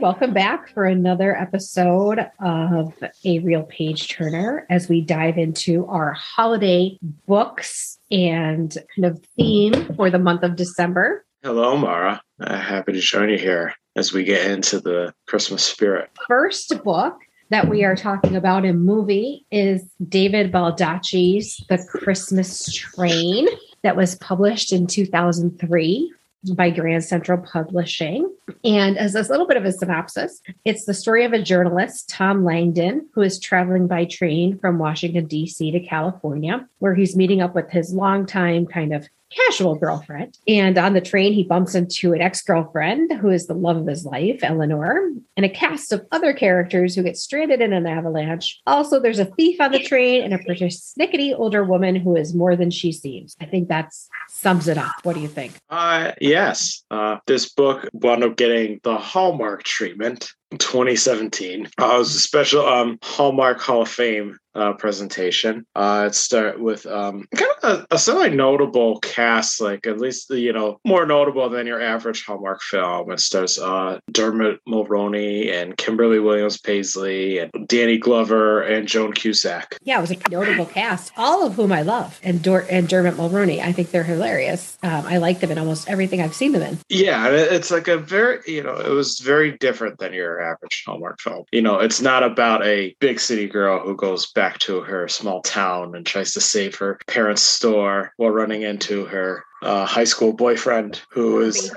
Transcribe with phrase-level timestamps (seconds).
[0.00, 2.94] Welcome back for another episode of
[3.24, 9.96] A Reel Page Turner as we dive into our holiday books and kind of theme
[9.96, 11.24] for the month of December.
[11.42, 12.22] Hello, Maura.
[12.40, 16.10] Uh, happy to join you here as we get into the Christmas spirit.
[16.28, 17.18] First book
[17.50, 23.48] that we are talking about in movie is David Baldacci's The Christmas Train
[23.82, 26.12] that was published in 2003
[26.54, 28.32] by Grand Central Publishing.
[28.64, 32.44] And as a little bit of a synopsis, it's the story of a journalist, Tom
[32.44, 35.70] Langdon, who is traveling by train from Washington, D.C.
[35.70, 40.38] to California, where he's meeting up with his longtime kind of casual girlfriend.
[40.46, 43.86] And on the train, he bumps into an ex girlfriend who is the love of
[43.86, 48.60] his life, Eleanor, and a cast of other characters who get stranded in an avalanche.
[48.66, 52.56] Also, there's a thief on the train and a persnickety older woman who is more
[52.56, 53.36] than she seems.
[53.40, 53.92] I think that
[54.28, 54.92] sums it up.
[55.02, 55.54] What do you think?
[55.70, 56.84] Uh, yes.
[56.90, 61.68] Uh, this book wound up getting the Hallmark treatment 2017.
[61.80, 65.64] Uh, it was a special um, Hallmark Hall of Fame uh, presentation.
[65.74, 70.52] Uh, it started with um, kind of a, a semi-notable cast, like at least you
[70.52, 73.10] know more notable than your average Hallmark film.
[73.10, 79.76] It stars uh, Dermot Mulroney and Kimberly Williams Paisley and Danny Glover and Joan Cusack.
[79.82, 83.14] Yeah, it was a notable cast, all of whom I love, and Dor- and Dermot
[83.14, 83.60] Mulroney.
[83.60, 84.76] I think they're hilarious.
[84.82, 86.78] Um, I like them in almost everything I've seen them in.
[86.88, 91.20] Yeah, it's like a very you know it was very different than your average Hallmark
[91.20, 91.44] film.
[91.52, 95.42] You know, it's not about a big city girl who goes back to her small
[95.42, 100.32] town and tries to save her parents' store while running into her uh, high school
[100.32, 101.72] boyfriend who is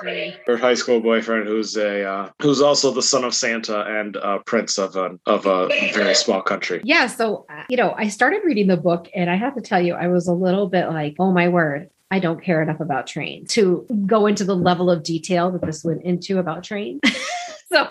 [0.45, 4.39] her high school boyfriend who's a uh, who's also the son of Santa and uh,
[4.45, 6.81] prince of a of a very small country.
[6.83, 9.81] Yeah, so uh, you know, I started reading the book, and I have to tell
[9.81, 11.89] you, I was a little bit like, oh my word.
[12.13, 15.81] I don't care enough about trains to go into the level of detail that this
[15.85, 16.99] went into about trains.
[17.71, 17.87] so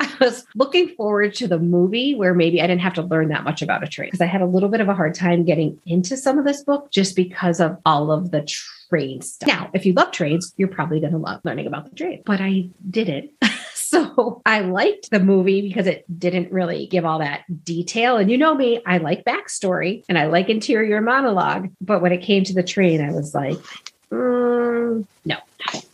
[0.00, 3.44] I was looking forward to the movie where maybe I didn't have to learn that
[3.44, 5.80] much about a train because I had a little bit of a hard time getting
[5.86, 8.46] into some of this book just because of all of the
[8.88, 9.46] train stuff.
[9.46, 12.40] Now, if you love trains, you're probably going to love learning about the train, but
[12.40, 13.30] I didn't.
[13.74, 18.16] so I liked the movie because it didn't really give all that detail.
[18.18, 21.70] And you know me, I like backstory and I like interior monologue.
[21.80, 23.58] But when it came to the train, I was like,
[24.10, 25.36] mm, no,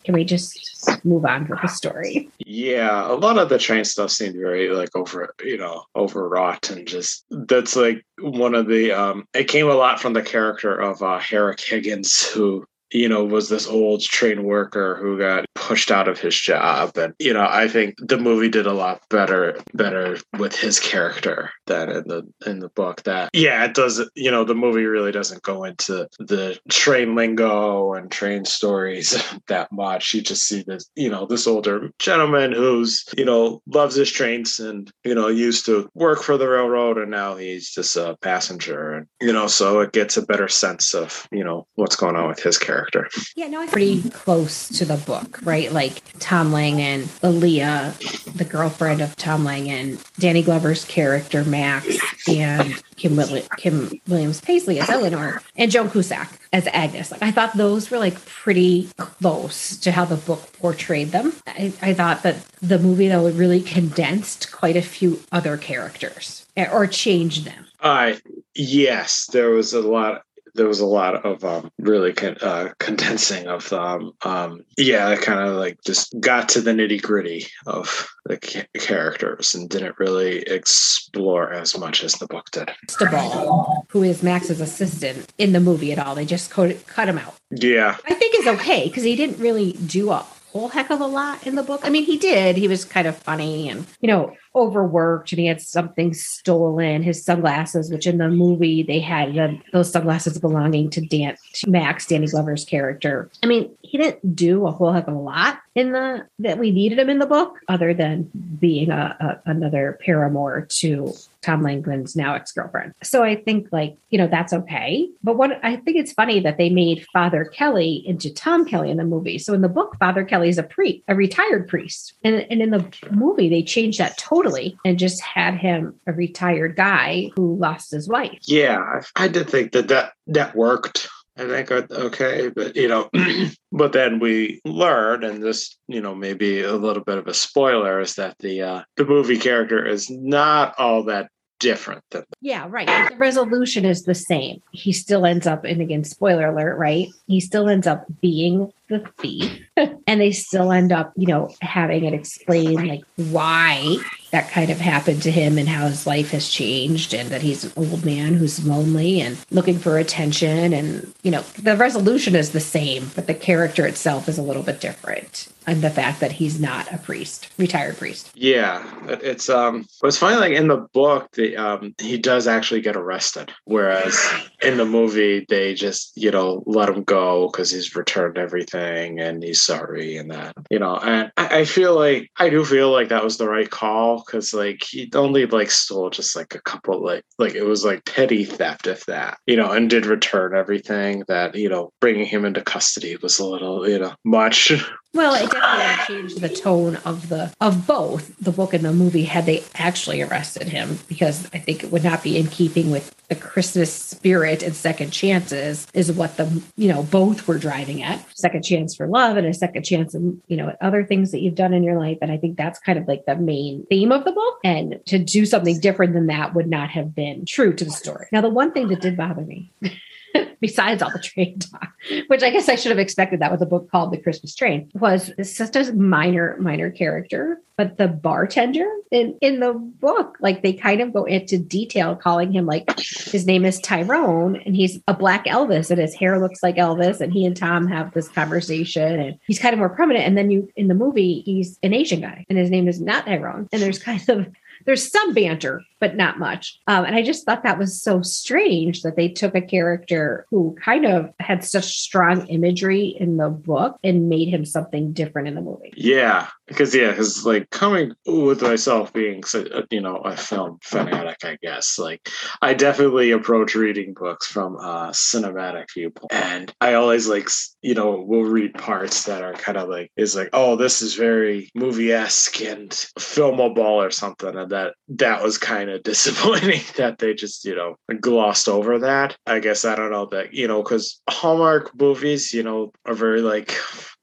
[0.04, 0.70] can we just
[1.04, 2.28] move on with the story.
[2.38, 6.86] Yeah, a lot of the train stuff seemed very like over, you know, overwrought and
[6.86, 11.02] just that's like one of the um it came a lot from the character of
[11.02, 16.08] uh Herrick Higgins who you know, was this old train worker who got pushed out
[16.08, 16.96] of his job.
[16.96, 21.50] And, you know, I think the movie did a lot better better with his character
[21.66, 23.02] than in the in the book.
[23.04, 27.94] That yeah, it does you know, the movie really doesn't go into the train lingo
[27.94, 30.12] and train stories that much.
[30.14, 34.58] You just see this, you know, this older gentleman who's, you know, loves his trains
[34.58, 38.94] and, you know, used to work for the railroad and now he's just a passenger.
[38.94, 42.28] And, you know, so it gets a better sense of, you know, what's going on
[42.28, 43.08] with his character character.
[43.36, 45.72] Yeah, no, I'm pretty close to the book, right?
[45.72, 51.98] Like Tom Langdon, Aaliyah, the girlfriend of Tom Langdon, Danny Glover's character Max,
[52.28, 57.10] and Kim, Will- Kim Williams Paisley as Eleanor, and Joan Cusack as Agnes.
[57.10, 61.32] Like I thought those were like pretty close to how the book portrayed them.
[61.46, 66.68] I, I thought that the movie though really condensed quite a few other characters eh,
[66.70, 67.66] or changed them.
[67.80, 68.14] Uh,
[68.54, 70.22] yes, there was a lot
[70.54, 75.40] there was a lot of um, really con- uh, condensing of um, um yeah kind
[75.40, 80.38] of like just got to the nitty gritty of the ca- characters and didn't really
[80.42, 82.70] explore as much as the book did.
[82.88, 86.14] Stable, who is Max's assistant in the movie at all?
[86.14, 87.34] They just cut, cut him out.
[87.50, 91.06] Yeah, I think is okay because he didn't really do a whole heck of a
[91.06, 91.80] lot in the book.
[91.84, 92.56] I mean, he did.
[92.56, 97.24] He was kind of funny and, you know, overworked and he had something stolen, his
[97.24, 102.06] sunglasses, which in the movie they had the, those sunglasses belonging to Dan to Max,
[102.06, 103.30] Danny Glover's character.
[103.42, 106.70] I mean, he didn't do a whole heck of a lot in the that we
[106.72, 112.16] needed him in the book, other than being a, a another paramour to Tom Langdon's
[112.16, 112.92] now ex girlfriend.
[113.02, 115.08] So I think like you know that's okay.
[115.22, 118.96] But what I think it's funny that they made Father Kelly into Tom Kelly in
[118.96, 119.38] the movie.
[119.38, 122.70] So in the book, Father Kelly is a priest, a retired priest, and and in
[122.70, 127.90] the movie they changed that totally and just had him a retired guy who lost
[127.90, 128.38] his wife.
[128.42, 131.08] Yeah, I did think that that that worked.
[131.40, 133.08] I think okay, but you know,
[133.72, 137.98] but then we learn, and this, you know, maybe a little bit of a spoiler,
[138.00, 142.86] is that the uh, the movie character is not all that different than yeah right.
[143.10, 144.62] The resolution is the same.
[144.72, 147.08] He still ends up and again spoiler alert right?
[147.26, 149.66] He still ends up being the thief.
[150.06, 153.96] and they still end up, you know, having it explain like why
[154.30, 157.64] that kind of happened to him and how his life has changed and that he's
[157.64, 160.72] an old man who's lonely and looking for attention.
[160.72, 164.62] And you know the resolution is the same but the character itself is a little
[164.62, 165.48] bit different.
[165.66, 168.30] And the fact that he's not a priest retired priest.
[168.34, 172.96] Yeah it's um it's funny like in the book the um he does actually get
[172.96, 174.18] arrested whereas
[174.62, 179.42] in the movie they just you know let him go because he's returned everything and
[179.42, 183.08] he's sorry and that you know and I, I feel like i do feel like
[183.08, 187.04] that was the right call because like he only like stole just like a couple
[187.04, 191.24] like like it was like petty theft if that you know and did return everything
[191.28, 194.72] that you know bringing him into custody was a little you know much
[195.12, 198.36] Well, it definitely changed the tone of the of both.
[198.38, 202.04] The book and the movie had they actually arrested him because I think it would
[202.04, 206.88] not be in keeping with the Christmas spirit and second chances is what the you
[206.88, 208.24] know both were driving at.
[208.36, 211.56] Second chance for love and a second chance and you know other things that you've
[211.56, 212.18] done in your life.
[212.22, 214.58] And I think that's kind of like the main theme of the book.
[214.62, 218.28] And to do something different than that would not have been true to the story.
[218.30, 219.72] Now the one thing that did bother me
[220.60, 221.88] besides all the train talk,
[222.28, 224.90] which I guess I should have expected that with a book called The Christmas Train,
[224.94, 227.60] was such a minor, minor character.
[227.76, 232.52] But the bartender in, in the book, like they kind of go into detail calling
[232.52, 236.62] him like his name is Tyrone and he's a black Elvis and his hair looks
[236.62, 237.22] like Elvis.
[237.22, 240.26] And he and Tom have this conversation and he's kind of more prominent.
[240.26, 243.24] And then you in the movie, he's an Asian guy and his name is not
[243.24, 243.66] Tyrone.
[243.72, 244.48] And there's kind of
[244.84, 246.78] there's some banter, but not much.
[246.86, 250.76] Um, and I just thought that was so strange that they took a character who
[250.82, 255.54] kind of had such strong imagery in the book and made him something different in
[255.54, 255.92] the movie.
[255.96, 259.42] Yeah, because yeah, because like coming with myself being
[259.90, 262.28] you know a film fanatic, I guess like
[262.62, 267.48] I definitely approach reading books from a cinematic viewpoint, and I always like
[267.82, 271.14] you know will read parts that are kind of like is like oh this is
[271.14, 277.18] very movie esque and filmable or something, and that that was kind of disappointing that
[277.18, 279.36] they just you know glossed over that.
[279.46, 283.40] I guess I don't know that you know because Hallmark movies you know are very
[283.40, 283.74] like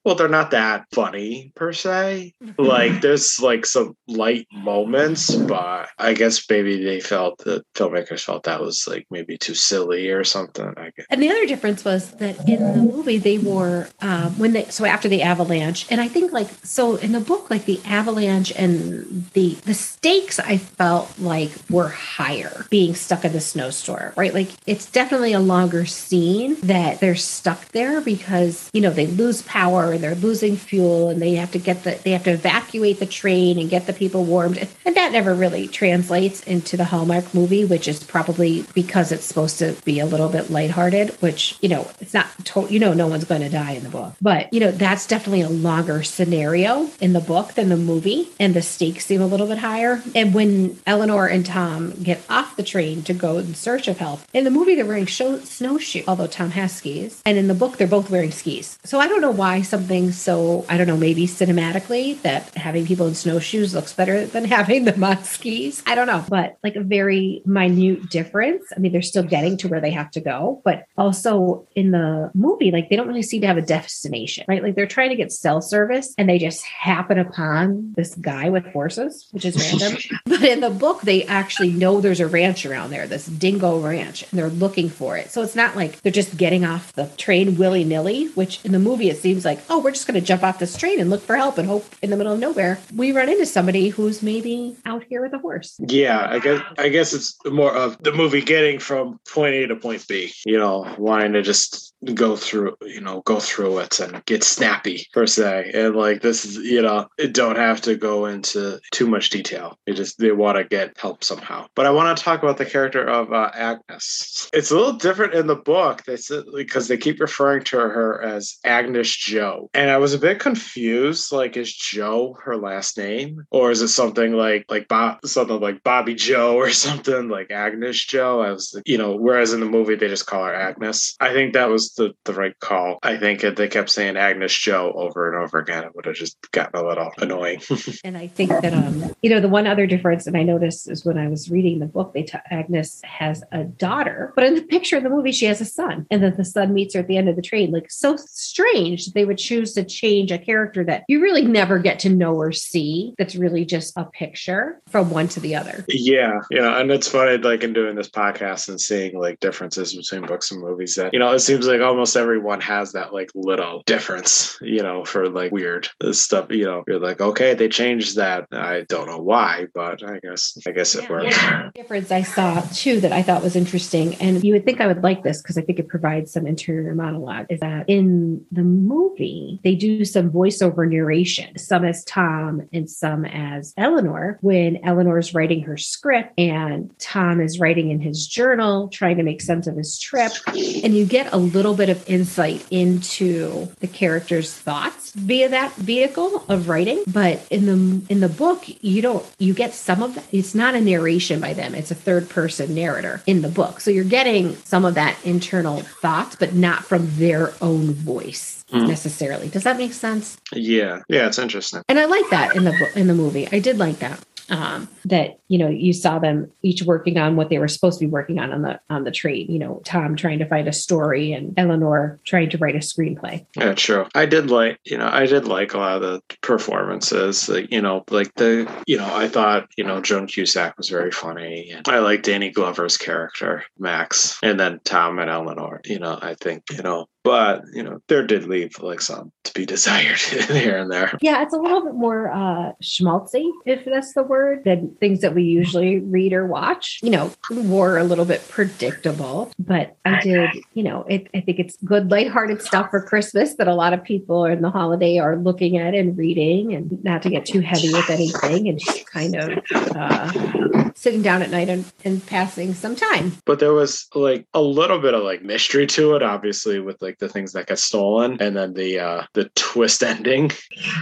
[0.08, 2.34] well they're not that funny per se.
[2.58, 8.44] Like there's like some light moments but i guess maybe they felt the filmmakers felt
[8.44, 11.06] that was like maybe too silly or something i guess.
[11.10, 14.86] And the other difference was that in the movie they wore um, when they so
[14.86, 19.30] after the avalanche and i think like so in the book like the avalanche and
[19.34, 24.34] the the stakes i felt like were higher being stuck in the snowstorm right?
[24.34, 29.42] Like it's definitely a longer scene that they're stuck there because you know they lose
[29.44, 33.06] power they're losing fuel and they have to get the they have to evacuate the
[33.06, 34.58] train and get the people warmed.
[34.86, 39.60] And that never really translates into the hallmark movie which is probably because it's supposed
[39.60, 43.08] to be a little bit lighthearted which you know it's not to- you know no
[43.08, 44.14] one's going to die in the book.
[44.22, 48.54] But you know that's definitely a longer scenario in the book than the movie and
[48.54, 50.02] the stakes seem a little bit higher.
[50.16, 54.20] And when eleanor and tom get off the train to go in search of help
[54.34, 57.78] in the movie they're wearing show- snowshoes although tom has skis and in the book
[57.78, 58.78] they're both wearing skis.
[58.84, 62.86] So i don't know why some something so I don't know, maybe cinematically that having
[62.86, 65.82] people in snowshoes looks better than having them on skis.
[65.86, 68.66] I don't know, but like a very minute difference.
[68.76, 72.32] I mean, they're still getting to where they have to go, but also in the
[72.34, 74.62] movie, like they don't really seem to have a destination, right?
[74.62, 78.66] Like they're trying to get cell service and they just happen upon this guy with
[78.66, 80.02] horses, which is random.
[80.26, 84.24] but in the book, they actually know there's a ranch around there, this dingo ranch,
[84.24, 85.32] and they're looking for it.
[85.32, 88.80] So it's not like they're just getting off the train willy nilly, which in the
[88.80, 91.22] movie it seems like, oh, we're just going to jump off this train and look
[91.22, 94.76] for help and hope in the middle of nowhere we run into somebody who's maybe
[94.86, 95.80] out here with a horse.
[95.80, 99.76] Yeah, I guess I guess it's more of the movie getting from point A to
[99.76, 100.34] point B.
[100.46, 105.08] You know, wanting to just go through, you know, go through it and get snappy
[105.14, 105.72] per se.
[105.74, 109.78] And like this is, you know, it don't have to go into too much detail.
[109.86, 111.68] It just they want to get help somehow.
[111.76, 114.50] But I want to talk about the character of uh, Agnes.
[114.54, 116.04] It's a little different in the book.
[116.04, 120.20] They said because they keep referring to her as Agnes Joe and I was a
[120.20, 121.32] bit confused.
[121.32, 125.84] Like, is Joe her last name, or is it something like like Bob, something like
[125.84, 128.42] Bobby Joe or something like Agnes Joe?
[128.42, 131.16] I was, you know, whereas in the movie they just call her Agnes.
[131.20, 133.00] I think that was the the right call.
[133.04, 135.84] I think if they kept saying Agnes Joe over and over again.
[135.84, 137.62] It would have just gotten a little annoying.
[138.04, 141.06] and I think that um, you know, the one other difference, that I noticed is
[141.06, 144.62] when I was reading the book, they t- Agnes has a daughter, but in the
[144.62, 147.08] picture of the movie she has a son, and then the son meets her at
[147.08, 147.72] the end of the train.
[147.72, 152.00] Like so strange they would choose to change a character that you really never get
[152.00, 153.14] to know or see.
[153.18, 155.86] That's really just a picture from one to the other.
[155.88, 160.28] Yeah, yeah, and it's funny, like in doing this podcast and seeing like differences between
[160.28, 160.96] books and movies.
[160.96, 164.58] That you know, it seems like almost everyone has that like little difference.
[164.62, 166.52] You know, for like weird stuff.
[166.52, 168.48] You know, you're like, okay, they changed that.
[168.52, 171.44] I don't know why, but I guess I guess it Yeah, works.
[171.44, 174.88] one difference I saw too that I thought was interesting, and you would think I
[174.88, 178.64] would like this because I think it provides some interior monologue, is that in the
[178.64, 185.34] movie, they do some voiceover narration, some as Tom and some as Eleanor, when Eleanor's
[185.34, 189.76] writing her script and Tom is writing in his journal, trying to make sense of
[189.76, 190.32] his trip.
[190.48, 196.44] And you get a little bit of insight into the character's thoughts via that vehicle
[196.48, 197.04] of writing.
[197.08, 200.26] But in the in the book, you don't you get some of that.
[200.32, 203.80] It's not a narration by them, it's a third person narrator in the book.
[203.82, 208.88] So you're getting some of that internal thoughts, but not from their own voice Mhm.
[208.88, 209.48] necessarily.
[209.48, 210.38] Does that make sense?
[210.54, 211.82] Yeah, yeah, it's interesting.
[211.88, 213.48] and I like that in the book in the movie.
[213.52, 214.20] I did like that.
[214.50, 218.06] Um, that you know you saw them each working on what they were supposed to
[218.06, 219.50] be working on on the on the trade.
[219.50, 223.46] You know, Tom trying to find a story and Eleanor trying to write a screenplay.
[223.56, 224.08] Yeah, true.
[224.16, 227.50] I did like, you know, I did like a lot of the performances.
[227.50, 231.12] Like, you know, like the, you know, I thought, you know, Joan Cusack was very
[231.12, 235.82] funny, and I like Danny Glover's character, Max, and then Tom and Eleanor.
[235.86, 239.54] You know, I think, you know, but you know, there did leave like some to
[239.54, 241.18] be desired here and there.
[241.22, 245.36] Yeah, it's a little bit more uh schmaltzy, if that's the word, than things that
[245.36, 247.00] we usually read or watch.
[247.04, 251.60] You know, were a little bit predictable, but I did, you know, it, I think
[251.60, 255.36] it's good, lighthearted stuff for Christmas that a lot of people in the holiday are
[255.36, 259.36] looking at and reading, and not to get too heavy with anything, and just kind
[259.36, 263.32] of uh, sitting down at night and, and passing some time.
[263.46, 267.20] But there was like a little bit of like mystery to it, obviously, with like
[267.20, 270.52] the things that got stolen, and then the uh the twist ending,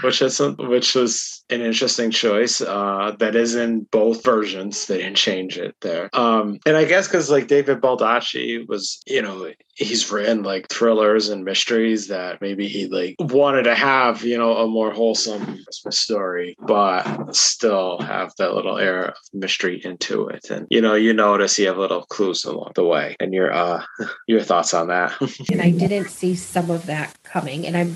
[0.03, 2.61] which is which was an interesting choice.
[2.61, 4.85] Uh, that is in both versions.
[4.87, 6.09] They didn't change it there.
[6.13, 11.29] Um, and I guess because like David Baldacci was, you know, he's written like thrillers
[11.29, 15.99] and mysteries that maybe he like wanted to have, you know, a more wholesome Christmas
[15.99, 20.49] story, but still have that little air of mystery into it.
[20.49, 23.15] And you know, you notice you have little clues along the way.
[23.19, 23.83] And your uh
[24.27, 25.13] your thoughts on that.
[25.51, 27.65] and I didn't see some of that coming.
[27.65, 27.95] And I'm,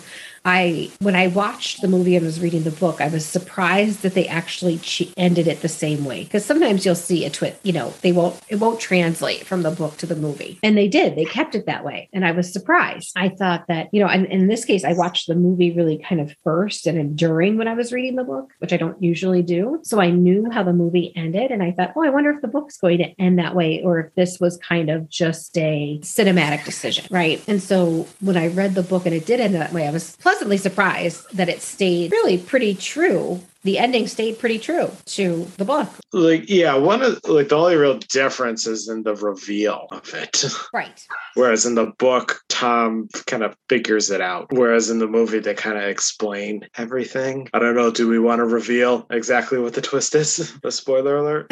[0.50, 4.16] I when I watched the movie and was reading the book, I was surprised that
[4.16, 4.80] they actually
[5.16, 6.24] ended it the same way.
[6.24, 9.70] Because sometimes you'll see a twist, you know, they won't it won't translate from the
[9.70, 11.16] book to the movie, and they did.
[11.16, 13.12] They kept it that way, and I was surprised.
[13.16, 16.20] I thought that you know, and in this case, I watched the movie really kind
[16.20, 19.80] of first and during when I was reading the book, which I don't usually do.
[19.84, 22.48] So I knew how the movie ended, and I thought, oh, I wonder if the
[22.48, 26.66] book's going to end that way, or if this was kind of just a cinematic
[26.66, 27.44] decision, right?
[27.48, 30.16] And so when I read the book and it did end that way, I was
[30.18, 33.42] pleasantly surprised that it stayed really pretty true.
[33.64, 35.90] The ending stayed pretty true to the book.
[36.14, 40.46] like yeah, one of like the only real difference is in the reveal of it.
[40.74, 41.06] Right.
[41.36, 44.48] Whereas in the book, Tom kind of figures it out.
[44.52, 47.50] Whereas in the movie, they kind of explain everything.
[47.54, 47.92] I don't know.
[47.92, 50.54] Do we want to reveal exactly what the twist is?
[50.62, 51.48] The spoiler alert.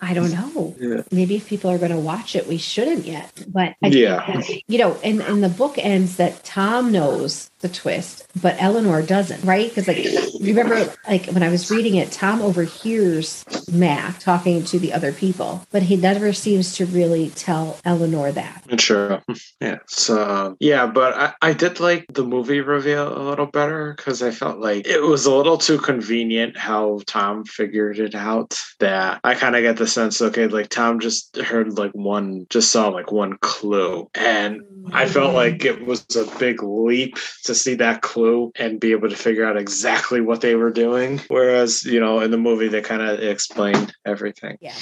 [0.00, 0.74] I don't know.
[0.80, 1.02] Yeah.
[1.12, 3.30] Maybe if people are going to watch it, we shouldn't yet.
[3.48, 4.16] But I Yeah.
[4.40, 9.02] that, you know, and, and the book ends that Tom knows the twist, but Eleanor
[9.02, 9.68] doesn't, right?
[9.68, 10.04] Because like
[10.40, 15.64] remember, like when I was reading it, Tom overhears Mac talking to the other people,
[15.70, 18.80] but he never seems to really tell Eleanor that.
[18.80, 19.22] Sure.
[19.60, 19.78] Yeah.
[19.86, 24.32] So yeah, but I, I did like the movie reveal a little better because I
[24.32, 28.60] felt like it was a little too convenient how Tom figured it out.
[28.80, 32.72] That I kind of get the sense, okay, like Tom just heard like one, just
[32.72, 37.74] saw like one clue, and I felt like it was a big leap to see
[37.76, 41.20] that clue and be able to figure out exactly what they were doing.
[41.28, 44.58] Whereas, you know, in the movie, they kind of explained everything.
[44.60, 44.74] Yeah.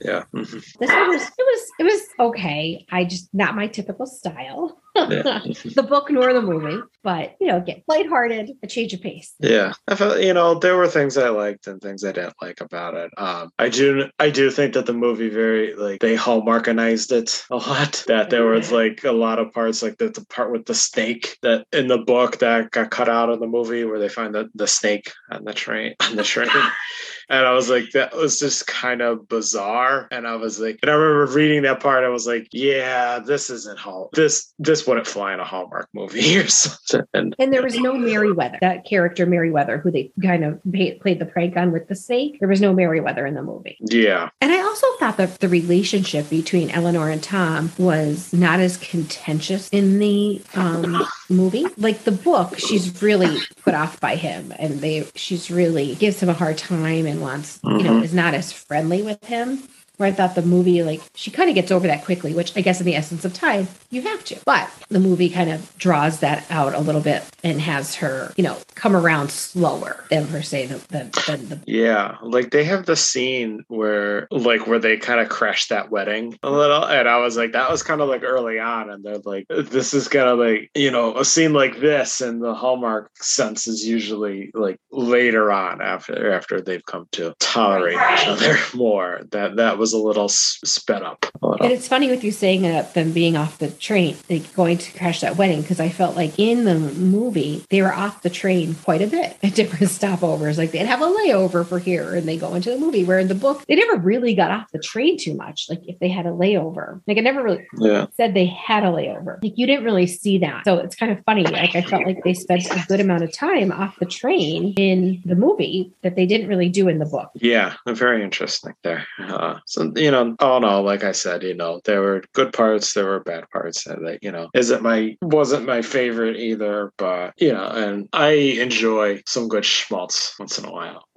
[0.00, 0.24] Yeah.
[0.34, 0.64] Mhm.
[0.78, 2.86] This one was it was it was okay.
[2.90, 4.80] I just not my typical style.
[4.96, 5.40] Yeah.
[5.76, 9.34] the book nor the movie, but you know, get lighthearted, a change of pace.
[9.38, 12.60] Yeah, I felt you know there were things I liked and things I didn't like
[12.60, 13.10] about it.
[13.16, 17.56] Um, I do I do think that the movie very like they hallmarkinized it a
[17.56, 18.04] lot.
[18.08, 21.38] That there was like a lot of parts like the, the part with the snake
[21.42, 24.48] that in the book that got cut out of the movie where they find the,
[24.54, 26.48] the snake on the train on the train
[27.30, 30.08] and I was like, that was just kind of bizarre.
[30.10, 32.04] And I was like, and I remember reading that part.
[32.04, 34.08] I was like, yeah, this isn't Hall.
[34.14, 37.32] This this wouldn't fly in a Hallmark movie or something.
[37.38, 38.58] And, there was no Merryweather.
[38.60, 42.38] That character Merryweather, who they kind of pay, played the prank on with the snake.
[42.40, 43.78] There was no Merryweather in the movie.
[43.80, 44.28] Yeah.
[44.40, 49.68] And I also thought that the relationship between Eleanor and Tom was not as contentious
[49.70, 51.64] in the um, movie.
[51.76, 56.28] Like the book, she's really put off by him, and they she's really gives him
[56.28, 57.78] a hard time and wants mm-hmm.
[57.78, 58.04] you know mm-hmm.
[58.04, 59.62] is not as friendly with him
[59.98, 62.60] where I thought the movie, like, she kind of gets over that quickly, which I
[62.60, 64.38] guess in the essence of time, you have to.
[64.44, 68.44] But the movie kind of draws that out a little bit and has her, you
[68.44, 71.60] know, come around slower than per se than, than the.
[71.66, 72.16] Yeah.
[72.22, 76.50] Like they have the scene where, like, where they kind of crash that wedding a
[76.50, 76.84] little.
[76.84, 78.90] And I was like, that was kind of like early on.
[78.90, 82.42] And they're like, this is kind of like, you know, a scene like this and
[82.42, 88.20] the Hallmark sense is usually like later on after after they've come to tolerate right.
[88.20, 89.20] each other more.
[89.30, 91.24] That that was was a little sped up.
[91.40, 91.64] Little.
[91.64, 94.98] And it's funny with you saying that them being off the train, like going to
[94.98, 98.74] crash that wedding, because I felt like in the movie they were off the train
[98.74, 100.58] quite a bit at different stopovers.
[100.58, 103.04] Like they'd have a layover for here, and they go into the movie.
[103.04, 105.66] Where in the book they never really got off the train too much.
[105.70, 108.06] Like if they had a layover, like it never really yeah.
[108.16, 109.42] said they had a layover.
[109.42, 110.64] Like you didn't really see that.
[110.64, 111.44] So it's kind of funny.
[111.44, 115.22] Like I felt like they spent a good amount of time off the train in
[115.24, 117.30] the movie that they didn't really do in the book.
[117.34, 119.06] Yeah, very interesting there.
[119.18, 122.24] Uh, so so you know, all in all, like I said, you know, there were
[122.34, 123.84] good parts, there were bad parts.
[123.84, 129.22] That you know, isn't my wasn't my favorite either, but you know, and I enjoy
[129.26, 131.04] some good schmaltz once in a while.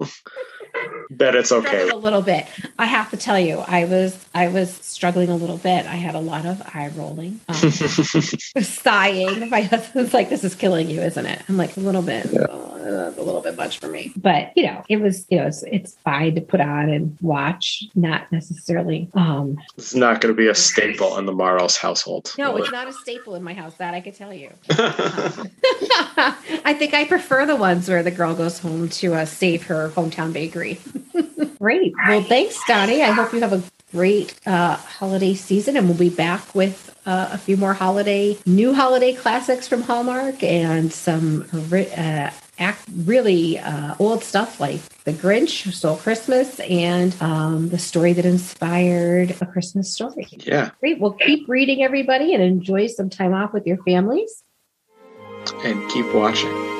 [1.10, 1.88] Bet it's okay.
[1.88, 2.46] A little bit.
[2.78, 5.86] I have to tell you, I was I was struggling a little bit.
[5.86, 7.54] I had a lot of eye rolling, um,
[8.62, 9.50] sighing.
[9.50, 12.46] My husband's like, "This is killing you, isn't it?" I'm like, "A little bit." Yeah.
[12.48, 15.62] Oh, a little bit much for me, but you know, it was you know, it's
[15.64, 19.08] it's fine to put on and watch, not necessarily.
[19.14, 22.32] um It's not going to be a staple in the Marls household.
[22.38, 23.74] No, it's not a staple in my house.
[23.74, 24.50] That I could tell you.
[26.64, 29.90] I think I prefer the ones where the girl goes home to uh, save her
[29.90, 30.61] hometown bakery.
[31.58, 31.92] Great.
[32.06, 33.02] Well, thanks, Donny.
[33.02, 37.28] I hope you have a great uh, holiday season, and we'll be back with uh,
[37.32, 43.94] a few more holiday, new holiday classics from Hallmark, and some uh, act really uh,
[43.98, 49.92] old stuff like The Grinch Stole Christmas and um, the story that inspired a Christmas
[49.92, 50.28] story.
[50.30, 50.70] Yeah.
[50.80, 51.00] Great.
[51.00, 54.42] Well, keep reading, everybody, and enjoy some time off with your families.
[55.64, 56.71] And keep watching.